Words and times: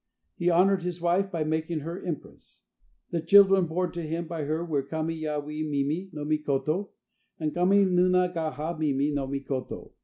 He 0.35 0.49
honored 0.49 0.81
his 0.81 0.99
wife 0.99 1.29
by 1.31 1.43
making 1.43 1.81
her 1.81 2.03
empress. 2.03 2.65
The 3.11 3.21
children 3.21 3.67
born 3.67 3.91
to 3.91 4.01
him 4.01 4.25
by 4.25 4.45
her 4.45 4.65
were 4.65 4.81
Kami 4.81 5.13
ya 5.13 5.35
wi 5.35 5.61
Mimi 5.61 6.09
no 6.11 6.25
Mikoto 6.25 6.89
and 7.39 7.53
Kami 7.53 7.85
Nunagaha 7.85 8.79
Mimi 8.79 9.11
no 9.11 9.27
Mikoto. 9.27 9.91